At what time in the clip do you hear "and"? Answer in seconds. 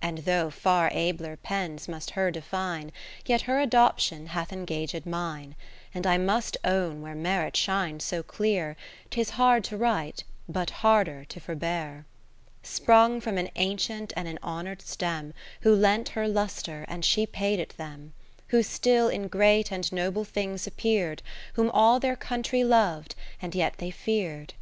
0.00-0.18, 5.92-6.06, 14.14-14.28, 16.86-17.04, 19.72-19.90, 23.42-23.52